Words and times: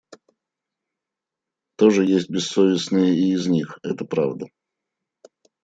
Тоже 1.75 2.05
есть 2.05 2.27
бессовестные 2.31 3.13
и 3.15 3.33
из 3.33 3.45
них, 3.45 3.77
это 3.83 4.03
правда. 4.03 4.47